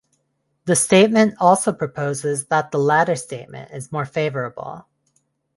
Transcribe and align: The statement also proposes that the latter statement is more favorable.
The 0.65 0.75
statement 0.75 1.35
also 1.39 1.71
proposes 1.71 2.47
that 2.47 2.71
the 2.71 2.79
latter 2.79 3.15
statement 3.15 3.69
is 3.69 3.91
more 3.91 4.05
favorable. 4.07 4.87